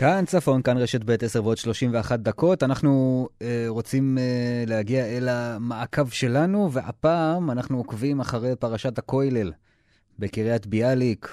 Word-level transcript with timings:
כאן 0.00 0.24
צפון, 0.24 0.62
כאן 0.62 0.76
רשת 0.76 1.04
ב' 1.04 1.10
10 1.22 1.44
ועוד 1.44 1.56
31 1.56 2.20
דקות. 2.20 2.62
אנחנו 2.62 2.88
אה, 3.42 3.64
רוצים 3.68 4.18
אה, 4.18 4.64
להגיע 4.66 5.04
אל 5.04 5.28
המעקב 5.28 6.08
שלנו, 6.08 6.72
והפעם 6.72 7.50
אנחנו 7.50 7.78
עוקבים 7.78 8.20
אחרי 8.20 8.56
פרשת 8.60 8.98
הכוילל 8.98 9.52
בקריית 10.18 10.66
ביאליק. 10.66 11.26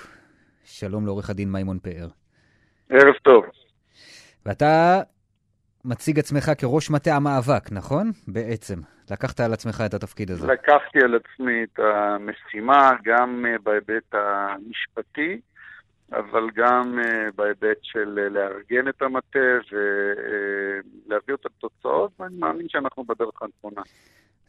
שלום 0.63 1.05
לעורך 1.05 1.29
הדין 1.29 1.51
מימון 1.51 1.79
פאר. 1.79 2.07
ערב 2.89 3.13
טוב. 3.23 3.45
ואתה 4.45 5.01
מציג 5.85 6.19
עצמך 6.19 6.51
כראש 6.57 6.89
מטה 6.89 7.15
המאבק, 7.15 7.71
נכון? 7.71 8.11
בעצם. 8.27 8.75
לקחת 9.11 9.39
על 9.39 9.53
עצמך 9.53 9.83
את 9.85 9.93
התפקיד 9.93 10.31
הזה. 10.31 10.47
לקחתי 10.47 10.99
על 11.03 11.15
עצמי 11.15 11.63
את 11.63 11.79
המשימה, 11.79 12.91
גם 13.03 13.45
אה, 13.47 13.55
בהיבט 13.63 14.13
המשפטי. 14.13 15.41
אבל 16.11 16.49
גם 16.55 16.99
uh, 16.99 17.35
בהיבט 17.35 17.77
של 17.81 18.19
uh, 18.27 18.33
לארגן 18.33 18.87
את 18.89 19.01
המטה 19.01 19.39
ולהביא 19.71 21.33
uh, 21.33 21.37
אותם 21.37 21.49
לתוצאות, 21.57 22.11
ואני 22.19 22.35
מאמין 22.37 22.69
שאנחנו 22.69 23.03
בדרך 23.03 23.41
הנכונה. 23.41 23.81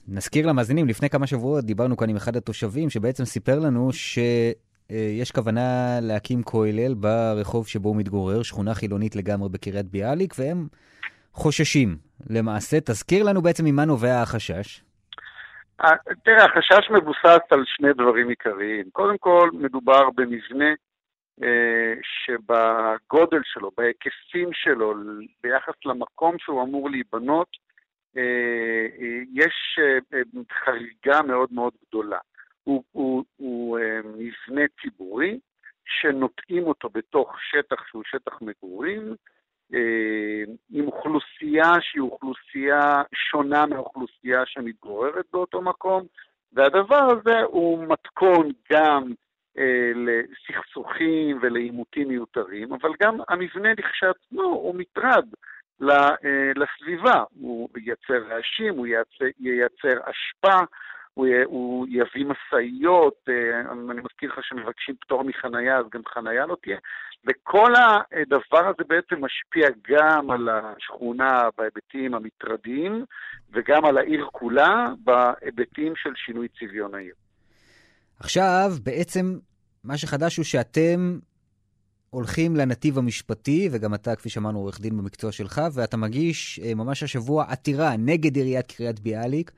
נזכיר 0.09 0.47
למאזינים, 0.47 0.89
לפני 0.89 1.11
כמה 1.11 1.27
שבועות 1.27 1.65
דיברנו 1.65 1.97
כאן 1.97 2.11
עם 2.11 2.17
אחד 2.17 2.37
התושבים, 2.37 2.91
שבעצם 2.91 3.25
סיפר 3.25 3.59
לנו 3.59 3.93
שיש 3.93 5.33
כוונה 5.35 5.99
להקים 6.03 6.43
כולל 6.43 6.95
ברחוב 6.95 7.67
שבו 7.67 7.89
הוא 7.89 7.97
מתגורר, 7.97 8.43
שכונה 8.43 8.75
חילונית 8.75 9.17
לגמרי 9.17 9.49
בקריית 9.49 9.87
ביאליק, 9.87 10.35
והם 10.39 10.67
חוששים. 11.33 11.97
למעשה, 12.31 12.81
תזכיר 12.81 13.25
לנו 13.25 13.43
בעצם 13.43 13.65
ממה 13.65 13.85
נובע 13.85 14.23
החשש. 14.23 14.83
תראה, 16.25 16.45
החשש 16.45 16.91
מבוסס 16.91 17.45
על 17.51 17.63
שני 17.67 17.93
דברים 17.93 18.29
עיקריים. 18.29 18.85
קודם 18.93 19.19
כל, 19.19 19.51
מדובר 19.53 20.11
במבנה 20.17 20.65
אה, 20.65 20.86
שבגודל 22.03 23.41
שלו, 23.45 23.71
בהיקפים 23.77 24.49
שלו, 24.53 24.95
ביחס 25.43 25.75
למקום 25.85 26.39
שהוא 26.39 26.63
אמור 26.63 26.91
להיבנות, 26.91 27.49
אה, 28.17 28.23
אה, 29.01 29.21
יש 29.35 29.79
חריגה 30.65 31.23
מאוד 31.23 31.49
מאוד 31.53 31.73
גדולה. 31.89 32.19
הוא, 32.65 32.83
הוא, 32.93 33.25
הוא 33.37 33.79
מבנה 34.05 34.63
ציבורי 34.83 35.39
שנוטעים 35.87 36.67
אותו 36.67 36.89
בתוך 36.89 37.37
שטח 37.51 37.87
שהוא 37.89 38.03
שטח 38.07 38.39
מגורים, 38.43 39.15
עם 40.71 40.87
אוכלוסייה 40.87 41.73
שהיא 41.81 42.03
אוכלוסייה 42.03 43.03
שונה 43.15 43.67
מהאוכלוסייה 43.67 44.43
שמתגוררת 44.47 45.25
באותו 45.33 45.63
מקום, 45.63 46.07
והדבר 46.53 47.09
הזה 47.11 47.41
הוא 47.43 47.85
מתכון 47.89 48.53
גם 48.73 49.03
אה, 49.03 49.26
לסכסוכים 49.95 51.39
ולעימותים 51.43 52.09
מיותרים, 52.09 52.73
אבל 52.73 52.91
גם 53.03 53.19
המבנה 53.29 53.69
לכשעצמו 53.73 54.43
הוא 54.43 54.75
מטרד 54.75 55.27
אה, 55.83 56.53
לסביבה. 56.57 57.25
הוא 57.41 57.69
ייצר 57.77 58.27
רעשים, 58.29 58.75
הוא 58.77 58.87
ייצר, 58.87 59.25
ייצר 59.41 60.01
אשפה, 60.01 60.65
הוא, 61.15 61.27
הוא 61.45 61.87
יביא 61.91 62.27
משאיות, 62.27 63.29
אה, 63.29 63.61
אני 63.61 64.01
מזכיר 64.01 64.31
לך 64.33 64.45
שמבקשים 64.45 64.95
פטור 65.01 65.25
מחנייה, 65.25 65.79
אז 65.79 65.85
גם 65.93 66.01
חנייה 66.09 66.47
לא 66.47 66.57
תהיה. 66.63 66.79
וכל 67.27 67.73
הדבר 67.75 68.67
הזה 68.69 68.85
בעצם 68.89 69.25
משפיע 69.25 69.69
גם 69.89 70.31
על 70.31 70.49
השכונה 70.49 71.49
בהיבטים 71.59 72.15
המטרדיים, 72.15 73.05
וגם 73.53 73.85
על 73.85 73.99
העיר 73.99 74.27
כולה 74.33 74.87
בהיבטים 75.05 75.97
של 75.97 76.15
שינוי 76.15 76.49
צביון 76.49 76.95
העיר. 76.95 77.15
עכשיו, 78.21 78.71
בעצם, 78.83 79.39
מה 79.85 79.97
שחדש 79.97 80.37
הוא 80.37 80.45
שאתם 80.45 81.19
הולכים 82.11 82.57
לנתיב 82.57 82.99
המשפטי, 82.99 83.69
וגם 83.73 83.95
אתה, 83.95 84.17
כפי 84.17 84.29
שאמרנו, 84.29 84.59
עורך 84.59 84.81
דין 84.81 84.99
במקצוע 84.99 85.33
שלך, 85.33 85.61
ואתה 85.75 85.97
מגיש 85.97 86.61
אה, 86.65 86.75
ממש 86.75 87.03
השבוע 87.03 87.45
עתירה 87.49 87.91
נגד 87.99 88.37
עיריית 88.37 88.73
קריית 88.73 89.01
ביאליק 89.01 89.51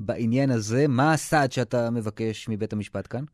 בעניין 0.00 0.50
הזה. 0.50 0.84
מה 0.88 1.12
הסעד 1.12 1.52
שאתה 1.52 1.90
מבקש 1.90 2.48
מבית 2.48 2.72
המשפט 2.72 3.06
כאן? 3.10 3.24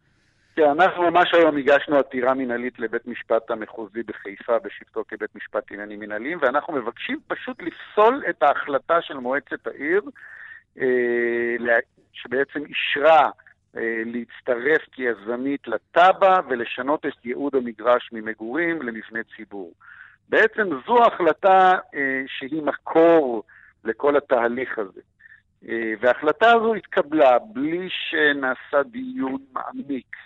כן, 0.57 0.71
אנחנו 0.71 1.11
ממש 1.11 1.35
היום 1.35 1.57
הגשנו 1.57 1.99
עתירה 1.99 2.35
מינהלית 2.35 2.79
לבית 2.79 3.07
משפט 3.07 3.51
המחוזי 3.51 4.03
בחיפה 4.03 4.59
בשבתו 4.59 5.05
כבית 5.09 5.35
משפט 5.37 5.73
עניינים 5.73 6.01
מינהליים, 6.01 6.39
ואנחנו 6.43 6.75
מבקשים 6.75 7.21
פשוט 7.27 7.63
לפסול 7.63 8.23
את 8.31 8.43
ההחלטה 8.43 9.03
של 9.03 9.15
מועצת 9.15 9.67
העיר, 9.67 10.03
אה, 10.81 11.79
שבעצם 12.13 12.61
אישרה 12.69 13.31
להצטרף 14.05 14.83
כיזמית 14.93 15.69
לתב"ע 15.69 16.41
ולשנות 16.49 17.07
את 17.07 17.25
ייעוד 17.25 17.55
המגרש 17.55 18.11
ממגורים 18.13 18.83
למבנה 18.83 19.21
ציבור. 19.37 19.73
בעצם 20.29 20.69
זו 20.87 21.05
החלטה 21.05 21.79
אה, 21.95 22.23
שהיא 22.27 22.63
מקור 22.63 23.43
לכל 23.85 24.17
התהליך 24.17 24.79
הזה. 24.79 25.01
אה, 25.69 25.93
וההחלטה 26.01 26.53
הזו 26.53 26.75
התקבלה 26.75 27.39
בלי 27.39 27.89
שנעשה 27.91 28.83
דיון 28.83 29.39
מעמיק, 29.53 30.17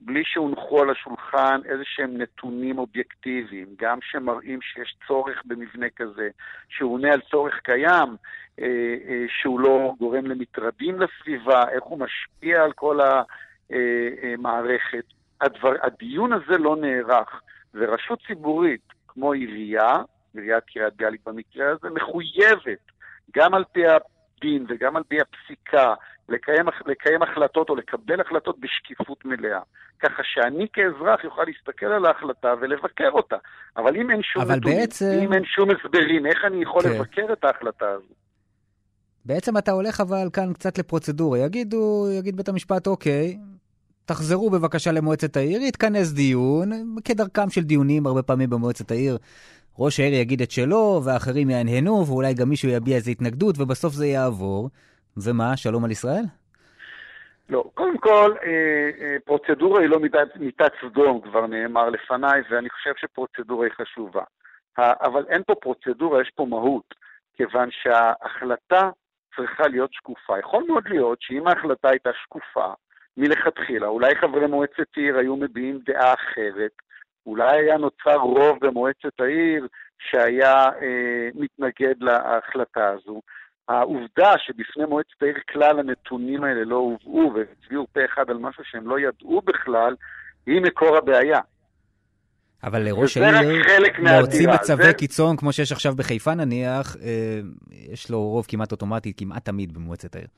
בלי 0.00 0.22
שהונחו 0.24 0.82
על 0.82 0.90
השולחן 0.90 1.60
איזה 1.64 1.82
שהם 1.84 2.18
נתונים 2.18 2.78
אובייקטיביים, 2.78 3.66
גם 3.78 3.98
שמראים 4.02 4.62
שיש 4.62 4.96
צורך 5.06 5.42
במבנה 5.44 5.86
כזה, 5.96 6.28
שהוא 6.68 6.94
עונה 6.94 7.12
על 7.12 7.20
צורך 7.30 7.60
קיים, 7.62 8.16
אה, 8.60 8.66
אה, 9.08 9.24
שהוא 9.28 9.60
לא 9.60 9.92
גורם 9.98 10.26
למטרדים 10.26 10.96
לסביבה, 11.00 11.70
איך 11.70 11.84
הוא 11.84 11.98
משפיע 11.98 12.64
על 12.64 12.72
כל 12.72 12.98
המערכת. 13.00 15.04
הדבר, 15.40 15.72
הדיון 15.82 16.32
הזה 16.32 16.58
לא 16.58 16.76
נערך, 16.76 17.40
ורשות 17.74 18.18
ציבורית 18.26 18.80
כמו 19.08 19.32
עירייה, 19.32 20.02
עיריית 20.34 20.64
קריית 20.64 20.96
ביאליק 20.96 21.20
במקרה 21.26 21.70
הזה, 21.70 21.90
מחויבת, 21.90 22.92
גם 23.36 23.54
על 23.54 23.64
פי 23.72 23.82
הדין 23.86 24.66
וגם 24.68 24.96
על 24.96 25.02
פי 25.08 25.18
הפסיקה, 25.20 25.94
לקיים, 26.28 26.66
לקיים 26.86 27.22
החלטות 27.22 27.70
או 27.70 27.76
לקבל 27.76 28.20
החלטות 28.20 28.56
בשקיפות 28.60 29.24
מלאה. 29.24 29.60
ככה 30.02 30.22
שאני 30.24 30.66
כאזרח 30.72 31.24
יוכל 31.24 31.44
להסתכל 31.46 31.86
על 31.86 32.06
ההחלטה 32.06 32.54
ולבקר 32.60 33.10
אותה. 33.10 33.36
אבל 33.76 33.96
אם 33.96 34.10
אין 34.10 34.22
שום 34.22 34.42
נתונים, 34.42 34.78
בעצם... 34.78 35.20
אם 35.24 35.32
אין 35.32 35.44
שום 35.44 35.68
הסברים, 35.70 36.26
איך 36.26 36.38
אני 36.46 36.62
יכול 36.62 36.82
כן. 36.82 36.90
לבקר 36.90 37.32
את 37.32 37.44
ההחלטה 37.44 37.88
הזו? 37.88 38.14
בעצם 39.24 39.58
אתה 39.58 39.72
הולך 39.72 40.00
אבל 40.00 40.28
כאן 40.32 40.52
קצת 40.52 40.78
לפרוצדורה. 40.78 41.38
יגידו, 41.38 42.06
יגיד 42.18 42.36
בית 42.36 42.48
המשפט, 42.48 42.86
אוקיי, 42.86 43.38
תחזרו 44.04 44.50
בבקשה 44.50 44.92
למועצת 44.92 45.36
העיר, 45.36 45.62
יתכנס 45.62 46.12
דיון, 46.12 46.96
כדרכם 47.04 47.50
של 47.50 47.60
דיונים 47.60 48.06
הרבה 48.06 48.22
פעמים 48.22 48.50
במועצת 48.50 48.90
העיר. 48.90 49.18
ראש 49.78 50.00
העיר 50.00 50.14
יגיד 50.14 50.42
את 50.42 50.50
שלו, 50.50 51.00
ואחרים 51.04 51.50
יהנהנו, 51.50 52.06
ואולי 52.06 52.34
גם 52.34 52.48
מישהו 52.48 52.68
יביע 52.68 52.96
איזו 52.96 53.10
התנגדות, 53.10 53.54
ובסוף 53.58 53.94
זה 53.94 54.06
יעבור. 54.06 54.70
ומה, 55.16 55.56
שלום 55.56 55.84
על 55.84 55.90
ישראל? 55.90 56.24
לא, 57.48 57.64
קודם 57.74 57.98
כל, 57.98 58.34
אה, 58.42 58.90
אה, 59.00 59.16
פרוצדורה 59.24 59.80
היא 59.80 59.88
לא 59.88 60.00
מיטת, 60.00 60.36
מיטת 60.36 60.72
סדום, 60.80 61.20
כבר 61.20 61.46
נאמר 61.46 61.90
לפניי, 61.90 62.42
ואני 62.50 62.70
חושב 62.70 62.92
שפרוצדורה 62.96 63.66
היא 63.66 63.72
חשובה. 63.72 64.22
אבל 64.78 65.24
אין 65.28 65.42
פה 65.46 65.54
פרוצדורה, 65.54 66.22
יש 66.22 66.30
פה 66.34 66.46
מהות, 66.46 66.94
כיוון 67.34 67.68
שההחלטה 67.70 68.90
צריכה 69.36 69.68
להיות 69.68 69.92
שקופה. 69.92 70.38
יכול 70.38 70.64
מאוד 70.68 70.88
להיות 70.88 71.18
שאם 71.22 71.46
ההחלטה 71.46 71.88
הייתה 71.88 72.10
שקופה 72.22 72.72
מלכתחילה, 73.16 73.86
אולי 73.86 74.14
חברי 74.14 74.46
מועצת 74.46 74.96
עיר 74.96 75.18
היו 75.18 75.36
מביעים 75.36 75.78
דעה 75.86 76.14
אחרת, 76.14 76.72
אולי 77.26 77.56
היה 77.58 77.76
נוצר 77.76 78.16
רוב 78.16 78.58
במועצת 78.60 79.20
העיר 79.20 79.66
שהיה 79.98 80.54
אה, 80.54 81.28
מתנגד 81.34 81.94
להחלטה 82.02 82.88
הזו. 82.88 83.20
העובדה 83.68 84.32
שבפני 84.38 84.84
מועצת 84.84 85.22
העיר 85.22 85.38
כלל 85.52 85.78
הנתונים 85.78 86.44
האלה 86.44 86.64
לא 86.64 86.76
הובאו 86.76 87.32
והצביעו 87.34 87.86
פה 87.92 88.00
אחד 88.04 88.30
על 88.30 88.38
משהו 88.38 88.64
שהם 88.64 88.88
לא 88.88 88.98
ידעו 89.00 89.42
בכלל, 89.44 89.94
היא 90.46 90.60
מקור 90.60 90.96
הבעיה. 90.96 91.40
אבל 92.64 92.82
לראש 92.82 93.16
העיר 93.16 93.62
להוציא 93.98 94.48
מצבי 94.48 94.84
זה... 94.84 94.92
קיצון, 94.92 95.36
כמו 95.36 95.52
שיש 95.52 95.72
עכשיו 95.72 95.94
בחיפה 95.96 96.34
נניח, 96.34 96.96
אה, 97.02 97.40
יש 97.70 98.10
לו 98.10 98.22
רוב 98.22 98.46
כמעט 98.48 98.72
אוטומטי, 98.72 99.12
כמעט 99.16 99.44
תמיד 99.44 99.74
במועצת 99.74 100.16
העיר. 100.16 100.28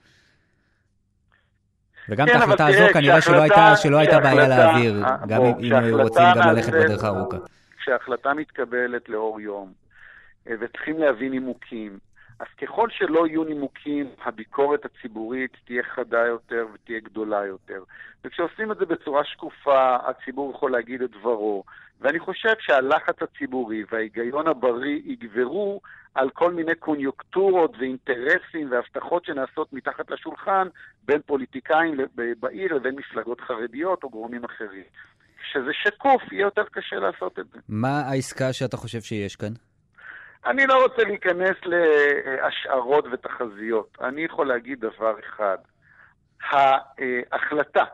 וגם 2.08 2.26
כן, 2.26 2.36
את 2.36 2.40
ההחלטה 2.40 2.66
הזו 2.66 2.84
כנראה 2.92 3.20
שלא 3.20 3.42
הייתה, 3.42 3.76
שלא 3.76 3.96
הייתה 3.96 4.20
בעיה 4.20 4.48
להעביר, 4.48 5.02
גם 5.28 5.42
אם 5.60 5.74
היו 5.74 6.02
רוצים 6.02 6.24
גם 6.36 6.48
ללכת 6.48 6.72
בדרך 6.72 7.04
הארוכה. 7.04 7.36
כשההחלטה 7.78 8.34
מתקבלת 8.34 9.08
לאור 9.08 9.40
יום, 9.40 9.72
אה, 10.48 10.54
וצריכים 10.60 10.98
להביא 10.98 11.30
נימוקים, 11.30 11.98
אז 12.38 12.46
ככל 12.62 12.88
שלא 12.90 13.26
יהיו 13.26 13.44
נימוקים, 13.44 14.06
הביקורת 14.24 14.84
הציבורית 14.84 15.56
תהיה 15.64 15.82
חדה 15.82 16.26
יותר 16.26 16.66
ותהיה 16.74 17.00
גדולה 17.00 17.46
יותר. 17.46 17.82
וכשעושים 18.24 18.72
את 18.72 18.78
זה 18.78 18.86
בצורה 18.86 19.24
שקופה, 19.24 19.96
הציבור 19.96 20.52
יכול 20.54 20.72
להגיד 20.72 21.02
את 21.02 21.10
דברו. 21.10 21.64
ואני 22.00 22.18
חושב 22.18 22.52
שהלחץ 22.58 23.22
הציבורי 23.22 23.84
וההיגיון 23.90 24.48
הבריא 24.48 25.00
יגברו 25.04 25.80
על 26.14 26.30
כל 26.30 26.52
מיני 26.52 26.74
קוניוקטורות 26.74 27.76
ואינטרסים 27.78 28.70
והבטחות 28.70 29.24
שנעשות 29.24 29.72
מתחת 29.72 30.10
לשולחן 30.10 30.68
בין 31.04 31.20
פוליטיקאים 31.26 31.96
בעיר 32.40 32.74
לבין 32.74 32.94
מפלגות 32.96 33.40
חרדיות 33.40 34.04
או 34.04 34.10
גורמים 34.10 34.44
אחרים. 34.44 34.84
שזה 35.52 35.70
שקוף, 35.72 36.32
יהיה 36.32 36.42
יותר 36.42 36.64
קשה 36.72 36.96
לעשות 36.96 37.38
את 37.38 37.46
זה. 37.52 37.58
מה 37.68 38.00
העסקה 38.00 38.52
שאתה 38.52 38.76
חושב 38.76 39.00
שיש 39.00 39.36
כאן? 39.36 39.52
אני 40.46 40.66
לא 40.66 40.82
רוצה 40.82 41.04
להיכנס 41.04 41.56
להשערות 41.64 43.04
ותחזיות. 43.12 43.98
אני 44.00 44.25
יכול 44.25 44.48
להגיד 44.48 44.81
דבר 44.81 45.14
אחד. 45.20 45.58
ההחלטה 47.32 47.84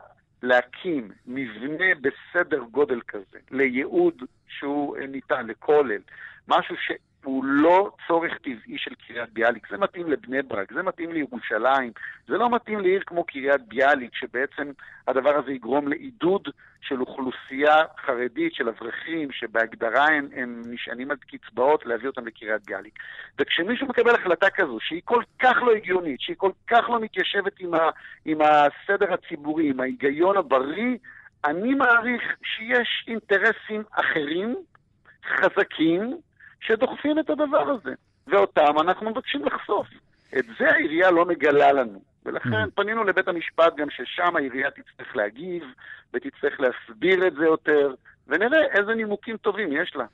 להקים 0.43 1.11
מבנה 1.27 1.85
בסדר 2.01 2.63
גודל 2.71 3.01
כזה, 3.07 3.37
לייעוד 3.51 4.23
שהוא 4.47 4.97
ניתן, 4.97 5.47
לכולל, 5.47 6.01
משהו 6.47 6.75
ש... 6.77 6.91
הוא 7.23 7.45
לא 7.45 7.91
צורך 8.07 8.37
טבעי 8.37 8.77
של 8.77 8.91
קריית 9.07 9.29
ביאליק. 9.33 9.67
זה 9.69 9.77
מתאים 9.77 10.11
לבני 10.11 10.41
ברק, 10.41 10.73
זה 10.73 10.83
מתאים 10.83 11.11
לירושלים, 11.11 11.91
זה 12.27 12.37
לא 12.37 12.49
מתאים 12.49 12.79
לעיר 12.79 13.03
כמו 13.05 13.23
קריית 13.23 13.61
ביאליק, 13.67 14.15
שבעצם 14.15 14.71
הדבר 15.07 15.35
הזה 15.37 15.51
יגרום 15.51 15.87
לעידוד 15.87 16.49
של 16.81 17.01
אוכלוסייה 17.01 17.75
חרדית, 18.05 18.53
של 18.53 18.69
אברכים, 18.69 19.31
שבהגדרה 19.31 20.05
הם, 20.07 20.27
הם 20.35 20.61
נשענים 20.65 21.11
על 21.11 21.17
קצבאות, 21.17 21.85
להביא 21.85 22.07
אותם 22.07 22.27
לקריית 22.27 22.61
ביאליק. 22.65 22.93
וכשמישהו 23.39 23.87
מקבל 23.87 24.15
החלטה 24.15 24.49
כזו, 24.49 24.77
שהיא 24.79 25.01
כל 25.05 25.23
כך 25.39 25.55
לא 25.61 25.71
הגיונית, 25.71 26.21
שהיא 26.21 26.35
כל 26.39 26.51
כך 26.67 26.89
לא 26.89 26.99
מתיישבת 26.99 27.59
עם, 27.59 27.73
ה, 27.73 27.89
עם 28.25 28.37
הסדר 28.41 29.13
הציבורי, 29.13 29.69
עם 29.69 29.79
ההיגיון 29.79 30.37
הבריא, 30.37 30.97
אני 31.45 31.73
מעריך 31.73 32.23
שיש 32.43 33.05
אינטרסים 33.07 33.83
אחרים, 33.91 34.55
חזקים, 35.25 36.17
שדוחפים 36.67 37.19
את 37.19 37.29
הדבר 37.29 37.69
הזה, 37.69 37.93
ואותם 38.27 38.79
אנחנו 38.81 39.09
מבקשים 39.09 39.45
לחשוף. 39.45 39.87
את 40.37 40.45
זה 40.59 40.71
העירייה 40.71 41.11
לא 41.11 41.25
מגלה 41.25 41.71
לנו. 41.71 42.01
ולכן 42.25 42.63
mm. 42.63 42.71
פנינו 42.75 43.03
לבית 43.03 43.27
המשפט 43.27 43.75
גם 43.77 43.87
ששם 43.89 44.35
העירייה 44.35 44.71
תצטרך 44.71 45.15
להגיב, 45.15 45.63
ותצטרך 46.13 46.59
להסביר 46.59 47.27
את 47.27 47.33
זה 47.33 47.45
יותר, 47.45 47.93
ונראה 48.27 48.65
איזה 48.79 48.95
נימוקים 48.95 49.37
טובים 49.37 49.71
יש 49.71 49.95
לה. 49.95 50.05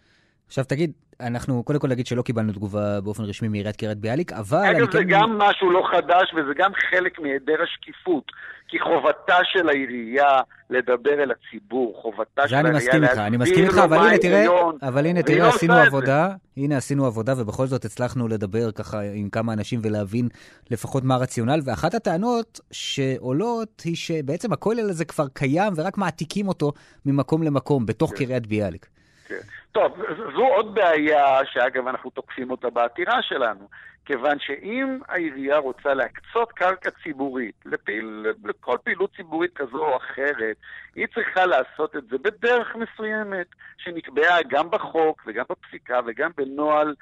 עכשיו 0.48 0.64
תגיד, 0.66 0.92
אנחנו 1.20 1.64
קודם 1.64 1.80
כל 1.80 1.88
נגיד 1.88 2.08
שלא 2.08 2.22
קיבלנו 2.22 2.54
תגובה 2.54 3.02
באופן 3.02 3.24
רשמי 3.24 3.48
מעיריית 3.48 3.76
קריית 3.76 3.98
ביאליק, 3.98 4.34
אבל... 4.34 4.66
אגב, 4.66 4.92
זה 4.92 4.98
כן... 4.98 5.10
גם 5.10 5.38
משהו 5.38 5.72
לא 5.72 5.84
חדש, 5.92 6.34
וזה 6.34 6.54
גם 6.58 6.72
חלק 6.90 7.20
מהיעדר 7.20 7.64
השקיפות. 7.64 8.32
כי 8.68 8.80
חובתה 8.80 9.36
של 9.44 9.70
העירייה 9.70 10.42
לדבר 10.70 11.24
אל 11.24 11.32
הציבור, 11.32 12.00
חובתה 12.02 12.48
של 12.48 12.56
העירייה 12.56 12.74
להסביר 12.74 12.96
לו 12.96 13.02
מה 13.02 13.08
ההיגיון. 13.08 13.26
אני 13.26 13.38
מסכים 13.38 13.64
איתך, 13.64 13.78
אבל 13.78 13.98
הנה 13.98 14.18
תראה, 14.18 14.46
אבל 14.82 15.06
הנה 15.06 15.24
תראה, 15.24 15.48
עשינו 15.48 15.74
עבודה, 15.74 16.30
הנה 16.58 16.78
עשינו 16.78 17.06
עבודה, 17.06 17.34
ובכל 17.38 17.68
זאת 17.68 17.86
הצלחנו 17.86 18.28
לדבר 18.28 18.72
ככה 18.72 19.02
עם 19.14 19.30
כמה 19.30 19.54
אנשים 19.54 19.80
ולהבין 19.84 20.28
לפחות 20.72 21.04
מה 21.04 21.16
הרציונל, 21.16 21.60
ואחת 21.66 21.94
הטענות 21.94 22.60
שעולות 22.72 23.82
היא 23.86 23.96
שבעצם 23.96 24.54
הכולל 24.54 24.90
הזה 24.90 25.06
כבר 25.06 25.28
קיים, 25.34 25.74
ורק 25.76 25.98
מעתיקים 25.98 26.48
אותו 26.48 26.72
ממקום 27.06 27.44
למקום, 27.44 27.86
בתוך 27.86 28.10
כן. 28.10 28.26
קריית 28.26 28.48
ביאליק. 28.48 28.88
כן. 29.28 29.36
טוב, 29.72 29.98
זו 30.36 30.48
עוד 30.48 30.76
בעיה 30.76 31.46
שאגב 31.46 31.88
אנחנו 31.88 32.10
תוקפים 32.10 32.52
אותה 32.52 32.70
בעתירה 32.70 33.22
שלנו, 33.22 33.68
כיוון 34.06 34.40
שאם 34.40 35.00
העירייה 35.08 35.58
רוצה 35.58 35.94
להקצות 35.94 36.52
קרקע 36.52 36.90
ציבורית 37.04 37.56
לפעיל, 37.66 38.26
לכל 38.46 38.78
פעילות 38.84 39.16
ציבורית 39.16 39.54
כזו 39.56 39.78
או 39.78 39.98
אחרת, 39.98 40.56
היא 40.96 41.08
צריכה 41.14 41.46
לעשות 41.46 41.96
את 41.96 42.04
זה 42.08 42.18
בדרך 42.18 42.76
מסוימת, 42.76 43.48
שנקבעה 43.78 44.38
גם 44.48 44.70
בחוק 44.72 45.24
וגם 45.28 45.46
בפסיקה 45.50 46.00
וגם 46.06 46.32
בנוהל, 46.38 46.96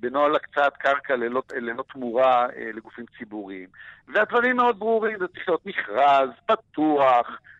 בנוהל 0.00 0.36
הקצאת 0.36 0.76
קרקע 0.76 1.16
ללא, 1.16 1.42
ללא 1.54 1.84
תמורה 1.92 2.46
אה, 2.56 2.70
לגופים 2.74 3.04
ציבוריים. 3.18 3.68
והדברים 4.08 4.56
מאוד 4.56 4.78
ברורים, 4.78 5.18
זה 5.18 5.28
צריך 5.28 5.48
להיות 5.48 5.66
מכרז, 5.66 6.30
פתוח, 6.46 7.26
אה, 7.28 7.51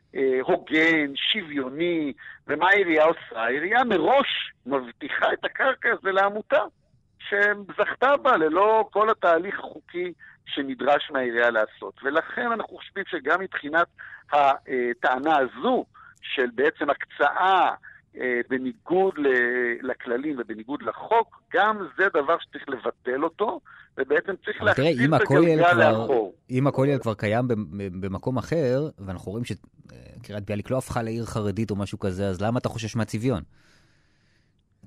הוגן, 0.43 1.13
שוויוני, 1.15 2.13
ומה 2.47 2.69
העירייה 2.69 3.05
עושה? 3.05 3.41
העירייה 3.43 3.85
מראש 3.85 4.53
מבטיחה 4.67 5.33
את 5.33 5.45
הקרקע 5.45 5.89
הזה 5.93 6.13
לעמותה, 6.13 6.63
שזכתה 7.19 8.17
בה 8.17 8.37
ללא 8.37 8.89
כל 8.93 9.11
התהליך 9.11 9.59
החוקי 9.59 10.13
שנדרש 10.47 11.11
מהעירייה 11.11 11.51
לעשות. 11.51 11.95
ולכן 12.03 12.53
אנחנו 12.53 12.77
חושבים 12.77 13.05
שגם 13.11 13.41
מבחינת 13.41 13.87
הטענה 14.33 15.39
הזו, 15.39 15.85
של 16.23 16.47
בעצם 16.55 16.91
הקצאה 16.91 17.69
אה, 17.69 17.75
בניגוד 18.49 19.15
לכללים 19.83 20.37
ובניגוד 20.39 20.83
לחוק, 20.83 21.43
גם 21.55 21.89
זה 21.97 22.05
דבר 22.15 22.37
שצריך 22.39 22.69
לבטל 22.69 23.25
אותו, 23.25 23.61
ובעצם 23.99 24.33
צריך 24.45 24.63
להחזיר 24.63 25.17
את 25.17 25.21
הגלגל 25.21 25.91
לאחור. 25.91 26.35
אם 26.51 26.67
הכולל 26.67 26.99
כבר 26.99 27.15
קיים 27.15 27.45
במקום 28.01 28.39
אחר, 28.39 28.89
ואנחנו 28.99 29.33
רואים 29.33 29.45
שקריית 29.45 30.45
ביאליק 30.45 30.71
לא 30.71 30.79
הפכה 30.79 31.03
לעיר 31.03 31.25
חרדית 31.25 31.71
או 31.71 31.77
משהו 31.77 31.99
כזה, 31.99 32.29
אז 32.29 32.43
למה 32.43 32.59
אתה 32.59 32.69
חושש 32.69 32.97
מהצביון? 32.97 33.43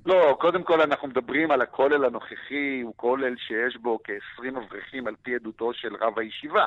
לא, 0.06 0.38
קודם 0.40 0.64
כל 0.64 0.82
אנחנו 0.82 1.08
מדברים 1.08 1.52
על 1.52 1.62
הכולל 1.62 2.06
הנוכחי, 2.06 2.82
הוא 2.84 2.94
כולל 2.96 3.36
שיש 3.38 3.78
בו 3.82 4.00
כ-20 4.04 4.48
אברכים 4.50 5.08
על 5.08 5.16
פי 5.22 5.36
עדותו 5.36 5.74
של 5.74 5.96
רב 6.02 6.20
הישיבה. 6.20 6.66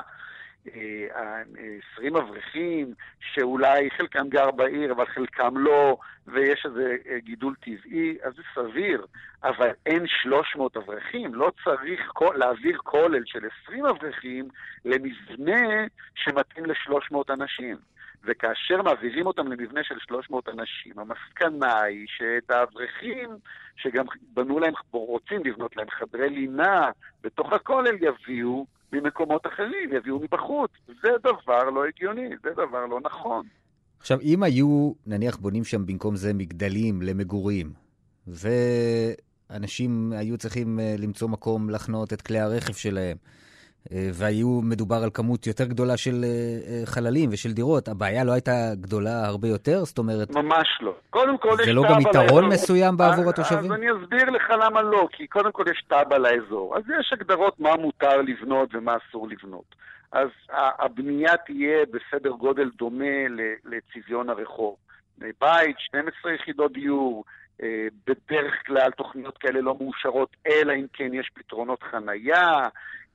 20 0.65 2.15
אברכים, 2.15 2.93
שאולי 3.19 3.89
חלקם 3.97 4.29
גר 4.29 4.51
בעיר, 4.51 4.91
אבל 4.91 5.05
חלקם 5.05 5.57
לא, 5.57 5.97
ויש 6.27 6.65
איזה 6.65 6.95
אה, 7.09 7.19
גידול 7.19 7.55
טבעי, 7.55 8.17
אז 8.23 8.33
זה 8.35 8.41
סביר. 8.55 9.05
אבל 9.43 9.69
אין 9.85 10.07
300 10.07 10.77
אברכים, 10.77 11.35
לא 11.35 11.51
צריך 11.63 12.11
להעביר 12.35 12.77
כולל 12.77 13.23
של 13.25 13.39
20 13.63 13.85
אברכים 13.85 14.47
למבנה 14.85 15.87
שמתאים 16.15 16.65
ל-300 16.65 17.33
אנשים. 17.33 17.77
וכאשר 18.23 18.81
מעבירים 18.81 19.25
אותם 19.25 19.47
למבנה 19.47 19.83
של 19.83 19.99
300 19.99 20.49
אנשים, 20.49 20.93
המסקנה 20.99 21.81
היא 21.81 22.07
שאת 22.07 22.51
האברכים, 22.51 23.29
שגם 23.75 24.05
בנו 24.33 24.59
להם, 24.59 24.73
רוצים 24.91 25.45
לבנות 25.45 25.77
להם 25.77 25.89
חדרי 25.89 26.29
לינה 26.29 26.89
בתוך 27.23 27.53
הכולל, 27.53 27.95
יביאו 28.01 28.65
ממקומות 28.93 29.47
אחרים, 29.47 29.93
יביאו 29.93 30.19
מבחוץ. 30.19 30.71
זה 30.87 31.09
דבר 31.23 31.63
לא 31.63 31.85
הגיוני, 31.85 32.29
זה 32.43 32.49
דבר 32.51 32.85
לא 32.85 32.99
נכון. 33.03 33.45
עכשיו, 33.99 34.19
אם 34.21 34.43
היו, 34.43 34.91
נניח, 35.07 35.37
בונים 35.37 35.63
שם 35.63 35.85
במקום 35.85 36.15
זה 36.15 36.33
מגדלים 36.33 37.01
למגורים, 37.01 37.73
ואנשים 38.27 40.13
היו 40.13 40.37
צריכים 40.37 40.79
אה, 40.79 40.95
למצוא 40.97 41.29
מקום 41.29 41.69
לחנות 41.69 42.13
את 42.13 42.21
כלי 42.21 42.39
הרכב 42.39 42.73
שלהם, 42.73 43.17
והיו 43.91 44.61
מדובר 44.63 44.95
על 45.03 45.09
כמות 45.13 45.47
יותר 45.47 45.65
גדולה 45.65 45.97
של 45.97 46.23
אה, 46.23 46.29
אה, 46.29 46.85
חללים 46.85 47.29
ושל 47.33 47.51
דירות, 47.51 47.87
הבעיה 47.87 48.23
לא 48.23 48.31
הייתה 48.31 48.51
גדולה 48.81 49.25
הרבה 49.25 49.47
יותר? 49.47 49.83
זאת 49.83 49.97
אומרת... 49.97 50.29
ממש 50.31 50.67
לא. 50.81 50.95
קודם 51.09 51.37
כל 51.37 51.47
יש 51.47 51.53
תב"ע 51.55 51.71
לאזור. 51.71 51.83
זה 51.83 51.89
לא 51.89 51.95
גם 51.95 52.01
יתרון 52.01 52.45
מסוים 52.45 52.97
בעבור 52.97 53.29
התושבים? 53.29 53.71
אז 53.71 53.71
אני 53.71 53.85
אסביר 53.91 54.29
לך 54.29 54.49
למה 54.63 54.81
לא, 54.81 55.07
כי 55.11 55.27
קודם 55.27 55.51
כל 55.51 55.63
יש 55.71 55.83
תב"ע 55.87 56.17
לאזור. 56.17 56.77
אז 56.77 56.83
יש 56.99 57.13
הגדרות 57.13 57.59
מה 57.59 57.75
מותר 57.75 58.21
לבנות 58.21 58.69
ומה 58.73 58.97
אסור 58.97 59.27
לבנות. 59.27 59.75
אז 60.11 60.29
הבנייה 60.79 61.37
תהיה 61.37 61.85
בסדר 61.85 62.29
גודל 62.29 62.69
דומה 62.77 63.27
לצביון 63.65 64.29
הרחוב. 64.29 64.75
בית, 65.17 65.79
12 65.79 66.33
יחידות 66.33 66.71
דיור, 66.71 67.23
בדרך 68.07 68.53
כלל 68.65 68.91
תוכניות 68.97 69.37
כאלה 69.37 69.61
לא 69.61 69.75
מאושרות, 69.81 70.35
אלא 70.47 70.73
אם 70.73 70.85
כן 70.93 71.13
יש 71.13 71.29
פתרונות 71.33 71.83
חנייה, 71.83 72.67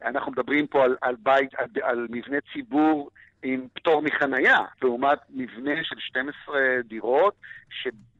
אנחנו 0.02 0.32
מדברים 0.32 0.66
פה 0.66 0.84
על, 0.84 0.96
על 1.00 1.16
בית, 1.18 1.54
על, 1.54 1.66
על 1.82 2.06
מבנה 2.10 2.36
ציבור 2.52 3.10
עם 3.42 3.66
פטור 3.72 4.02
מחנייה, 4.02 4.58
לעומת 4.82 5.18
מבנה 5.30 5.84
של 5.84 5.96
12 5.98 6.56
דירות, 6.84 7.34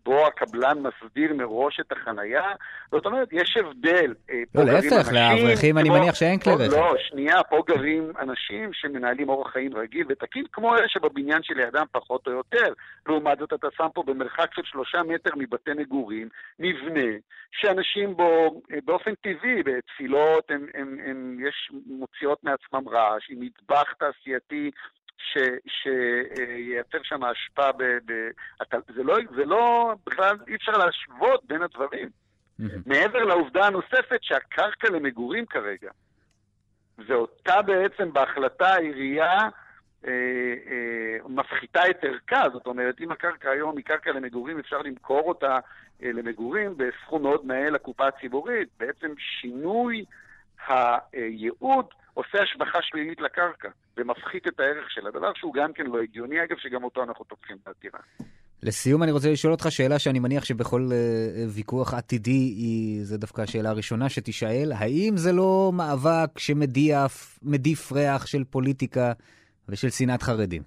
שבו 0.05 0.27
הקבלן 0.27 0.79
מסדיר 0.79 1.35
מראש 1.35 1.81
את 1.81 1.93
החנייה. 1.93 2.53
זאת 2.91 3.07
אומרת, 3.07 3.29
יש 3.33 3.57
הבדל. 3.57 4.15
אה, 4.31 4.43
לא, 4.55 4.65
להפך, 4.65 5.13
לאברכים 5.13 5.79
אני 5.79 5.91
מניח 5.91 6.15
שאין 6.15 6.39
כלי 6.39 6.53
רכב. 6.53 6.77
לא, 6.77 6.95
שנייה, 6.99 7.43
פה 7.43 7.63
גרים 7.67 8.13
אנשים 8.21 8.71
שמנהלים 8.73 9.29
אורח 9.29 9.53
חיים 9.53 9.77
רגיל 9.77 10.07
ותקין, 10.09 10.45
כמו 10.53 10.77
אלה 10.77 10.89
שבבניין 10.89 11.43
שלידם 11.43 11.85
פחות 11.93 12.27
או 12.27 12.33
יותר. 12.33 12.73
לעומת 13.07 13.39
זאת, 13.39 13.53
אתה 13.53 13.69
שם 13.77 13.87
פה 13.95 14.03
במרחק 14.07 14.55
של 14.55 14.63
שלושה 14.65 15.03
מטר 15.03 15.31
מבתי 15.37 15.71
מגורים, 15.77 16.29
מבנה, 16.59 17.11
שאנשים 17.53 18.17
בו, 18.17 18.61
אה, 18.73 18.79
באופן 18.85 19.15
טבעי, 19.15 19.63
בתפילות, 19.63 20.51
הם, 20.51 20.67
הם, 20.75 20.99
הם, 21.07 21.39
יש 21.49 21.71
מוציאות 21.87 22.45
מעצמם 22.45 22.89
רעש, 22.89 23.31
עם 23.31 23.41
מטבח 23.41 23.93
תעשייתי 23.99 24.71
שייצר 25.19 26.99
שם 27.03 27.25
השפעה, 27.25 27.73
ב, 27.73 27.83
ב, 27.83 28.13
זה, 28.95 29.03
לא, 29.03 29.17
זה 29.37 29.45
לא, 29.45 29.95
בכלל 30.07 30.37
אי 30.49 30.55
אפשר 30.55 30.73
להשוות 30.73 31.45
בין 31.45 31.63
הדברים. 31.63 32.09
מעבר 32.87 33.25
לעובדה 33.25 33.67
הנוספת 33.67 34.19
שהקרקע 34.23 34.91
למגורים 34.91 35.47
כרגע, 35.47 35.91
ואותה 36.99 37.63
בעצם 37.63 38.13
בהחלטה 38.13 38.67
העירייה 38.67 39.39
אה, 40.07 40.11
אה, 40.71 41.29
מפחיתה 41.29 41.91
את 41.91 42.05
ערכה, 42.05 42.45
זאת 42.53 42.67
אומרת, 42.67 43.01
אם 43.01 43.13
הקרקע 43.13 43.51
היום 43.51 43.77
היא 43.77 43.85
קרקע 43.85 44.13
למגורים, 44.13 44.59
אפשר 44.59 44.79
למכור 44.79 45.29
אותה 45.29 45.59
אה, 46.03 46.13
למגורים 46.13 46.77
בסכום 46.77 47.23
מאוד 47.23 47.41
נאה 47.45 47.71
לקופה 47.71 48.07
הציבורית. 48.07 48.69
בעצם 48.79 49.13
שינוי 49.19 50.05
הייעוד 50.69 51.87
עושה 52.15 52.43
השבחה 52.43 52.79
שלילית 52.83 53.21
לקרקע 53.21 53.69
ומפחית 53.97 54.47
את 54.47 54.61
הערך 54.61 54.91
שלה, 54.91 55.11
דבר 55.11 55.33
שהוא 55.35 55.55
גם 55.55 55.73
כן 55.73 55.87
לא 55.87 56.01
הגיוני, 56.01 56.45
אגב, 56.45 56.57
שגם 56.59 56.85
אותו 56.85 57.03
אנחנו 57.03 57.25
תוקפים 57.25 57.57
בעתירה. 57.67 57.99
לסיום 58.63 59.03
אני 59.03 59.13
רוצה 59.13 59.33
לשאול 59.33 59.53
אותך 59.53 59.67
שאלה 59.71 59.99
שאני 59.99 60.19
מניח 60.19 60.45
שבכל 60.45 60.89
uh, 60.91 61.57
ויכוח 61.57 61.95
עתידי 61.95 62.31
היא, 62.31 63.05
זה 63.05 63.19
דווקא 63.19 63.41
השאלה 63.41 63.71
הראשונה 63.71 64.09
שתישאל, 64.09 64.73
האם 64.79 65.17
זה 65.17 65.33
לא 65.33 65.71
מאבק 65.75 66.39
שמדיף 66.39 67.93
ריח 67.93 68.27
של 68.27 68.45
פוליטיקה 68.45 69.13
ושל 69.69 69.91
שנאת 69.91 70.23
חרדים? 70.23 70.63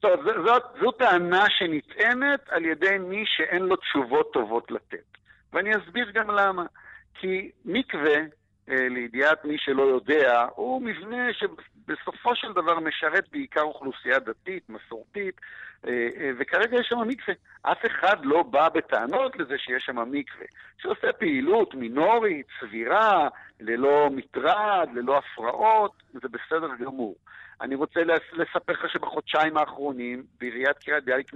טוב, 0.00 0.20
זאת, 0.46 0.62
זו 0.80 0.90
טענה 0.90 1.44
שנטענת 1.48 2.40
על 2.48 2.64
ידי 2.64 2.98
מי 2.98 3.24
שאין 3.26 3.62
לו 3.62 3.76
תשובות 3.76 4.30
טובות 4.32 4.70
לתת. 4.70 5.18
ואני 5.52 5.70
אסביר 5.76 6.10
גם 6.10 6.30
למה. 6.30 6.64
כי 7.20 7.50
מקווה, 7.64 8.18
לידיעת 8.68 9.44
מי 9.44 9.58
שלא 9.58 9.82
יודע, 9.82 10.46
הוא 10.54 10.82
מבנה 10.82 11.32
שבסופו 11.32 12.36
של 12.36 12.52
דבר 12.52 12.80
משרת 12.80 13.28
בעיקר 13.32 13.62
אוכלוסייה 13.62 14.18
דתית, 14.18 14.68
מסורתית, 14.68 15.40
אה, 15.86 16.08
אה, 16.20 16.30
וכרגע 16.38 16.80
יש 16.80 16.86
שם 16.88 16.98
מקווה. 17.08 17.34
אף 17.62 17.86
אחד 17.86 18.24
לא 18.24 18.42
בא 18.42 18.68
בטענות 18.68 19.36
לזה 19.36 19.58
שיש 19.58 19.84
שם 19.84 19.96
מקווה, 19.96 20.46
שעושה 20.78 21.12
פעילות 21.12 21.74
מינורית, 21.74 22.46
סבירה, 22.60 23.28
ללא 23.60 24.10
מטרד, 24.10 24.88
ללא 24.94 25.18
הפרעות, 25.18 25.92
זה 26.12 26.28
בסדר 26.28 26.74
גמור. 26.80 27.16
אני 27.60 27.74
רוצה 27.74 28.00
לספר 28.32 28.72
לך 28.72 28.90
שבחודשיים 28.92 29.56
האחרונים 29.56 30.22
בעיריית 30.40 30.78
קריית 30.78 31.04
ביאליק 31.04 31.32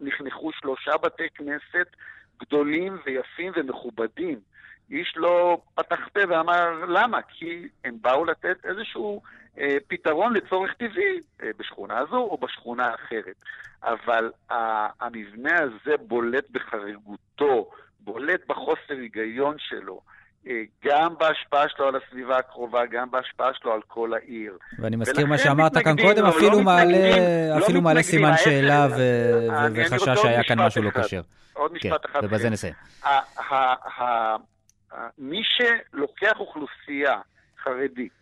נחנכו 0.00 0.52
שלושה 0.52 0.96
בתי 0.96 1.28
כנסת 1.34 1.96
גדולים 2.40 2.98
ויפים 3.06 3.52
ומכובדים. 3.56 4.40
איש 4.90 5.14
לא 5.16 5.58
פתח 5.74 5.98
פה 6.12 6.20
ואמר 6.28 6.84
למה, 6.88 7.22
כי 7.22 7.68
הם 7.84 7.96
באו 8.00 8.24
לתת 8.24 8.56
איזשהו 8.64 9.22
אה, 9.58 9.76
פתרון 9.88 10.34
לצורך 10.34 10.74
טבעי 10.74 11.20
אה, 11.42 11.50
בשכונה 11.58 11.98
הזו 11.98 12.16
או 12.16 12.38
בשכונה 12.38 12.86
האחרת. 12.86 13.36
אבל 13.82 14.30
אה, 14.50 14.88
המבנה 15.00 15.56
הזה 15.62 15.96
בולט 16.08 16.50
בחריגותו, 16.50 17.70
בולט 18.00 18.40
בחוסר 18.48 18.94
היגיון 18.94 19.56
שלו. 19.58 20.00
אה, 20.48 20.62
גם 20.84 21.14
בהשפעה 21.18 21.68
שלו 21.68 21.88
על 21.88 21.96
הסביבה 21.96 22.38
הקרובה, 22.38 22.86
גם 22.86 23.10
בהשפעה 23.10 23.50
שלו 23.54 23.72
על 23.72 23.80
כל 23.86 24.14
העיר. 24.14 24.58
ואני 24.78 24.96
מזכיר 24.96 25.26
מה 25.26 25.38
שאמרת 25.38 25.78
כאן 25.78 25.96
קודם, 26.02 26.24
לא, 26.24 26.28
אפילו 26.28 26.50
לא 26.50 26.62
מעלה, 26.62 27.10
לא 27.50 27.64
אפילו 27.64 27.82
מעלה 27.82 28.02
סימן 28.02 28.32
שאלה 28.36 28.86
ו... 28.96 29.00
וחשש 29.74 30.22
שהיה 30.22 30.44
כאן 30.44 30.60
משהו 30.60 30.82
לא 30.82 30.90
כשר. 30.90 31.20
עוד 31.52 31.70
כן, 31.70 31.88
משפט 31.88 32.06
אחד. 32.06 32.20
ובזה 32.24 32.50
נסיים. 32.50 32.74
מי 35.18 35.42
שלוקח 35.44 36.40
אוכלוסייה 36.40 37.20
חרדית 37.58 38.12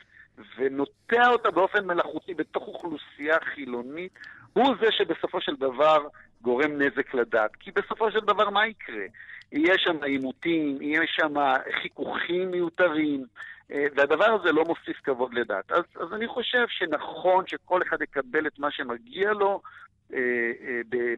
ונוטע 0.56 1.28
אותה 1.28 1.50
באופן 1.50 1.86
מלאכותי 1.86 2.34
בתוך 2.34 2.66
אוכלוסייה 2.66 3.36
חילונית, 3.54 4.12
הוא 4.52 4.74
זה 4.80 4.86
שבסופו 4.90 5.40
של 5.40 5.56
דבר 5.56 5.98
גורם 6.42 6.82
נזק 6.82 7.14
לדת. 7.14 7.50
כי 7.60 7.70
בסופו 7.70 8.10
של 8.10 8.20
דבר 8.20 8.50
מה 8.50 8.66
יקרה? 8.66 9.04
יהיה 9.52 9.74
שם 9.78 10.02
עימותים, 10.02 10.82
יהיה 10.82 11.02
שם 11.06 11.34
חיכוכים 11.82 12.50
מיותרים, 12.50 13.24
אה, 13.72 13.86
והדבר 13.96 14.24
הזה 14.24 14.52
לא 14.52 14.64
מוסיף 14.64 15.00
כבוד 15.04 15.34
לדת. 15.34 15.72
אז, 15.72 15.84
אז 16.00 16.12
אני 16.12 16.28
חושב 16.28 16.64
שנכון 16.68 17.44
שכל 17.46 17.82
אחד 17.82 18.02
יקבל 18.02 18.46
את 18.46 18.58
מה 18.58 18.70
שמגיע 18.70 19.32
לו, 19.32 19.60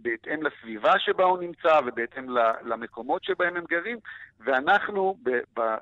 בהתאם 0.03 0.43
לסביבה 0.43 0.93
שבה 0.99 1.25
הוא 1.25 1.39
נמצא 1.39 1.81
ובהתאם 1.87 2.27
למקומות 2.65 3.25
שבהם 3.25 3.57
הם 3.57 3.65
גרים, 3.71 3.99
ואנחנו 4.41 5.17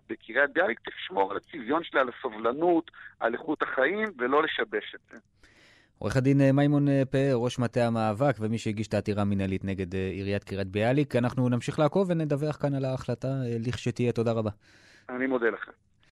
בקריית 0.08 0.50
ביאליק 0.52 0.80
תשמור 0.88 1.30
על 1.30 1.36
הצביון 1.36 1.84
שלה, 1.84 2.00
על 2.00 2.08
הסובלנות, 2.08 2.90
על 3.20 3.34
איכות 3.34 3.62
החיים, 3.62 4.08
ולא 4.18 4.42
לשבש 4.42 4.94
את 4.94 5.00
זה. 5.10 5.18
עורך 5.98 6.16
הדין 6.16 6.40
אה, 6.40 6.52
מימון 6.52 6.86
פאר, 7.10 7.34
ראש 7.34 7.58
מטה 7.58 7.86
המאבק 7.86 8.36
ומי 8.40 8.58
שהגיש 8.58 8.88
את 8.88 8.94
העתירה 8.94 9.22
המינהלית 9.22 9.64
נגד 9.64 9.94
עיריית 9.94 10.44
קריית 10.44 10.68
ביאליק. 10.68 11.16
אנחנו 11.16 11.48
נמשיך 11.48 11.78
לעקוב 11.78 12.10
ונדווח 12.10 12.56
כאן 12.56 12.74
על 12.74 12.84
ההחלטה 12.84 13.28
לכשתהיה. 13.60 14.12
תודה 14.12 14.32
רבה. 14.32 14.50
אני 15.08 15.26
מודה 15.26 15.50
לך. 15.50 15.70